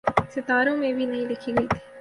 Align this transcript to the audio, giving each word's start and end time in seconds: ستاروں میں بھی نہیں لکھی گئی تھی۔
ستاروں 0.29 0.75
میں 0.77 0.91
بھی 0.93 1.05
نہیں 1.05 1.25
لکھی 1.25 1.53
گئی 1.57 1.67
تھی۔ 1.67 1.79